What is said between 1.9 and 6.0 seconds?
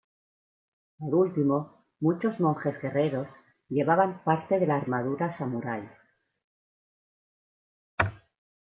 muchos monjes guerreros llevaban parte de la armadura samurai.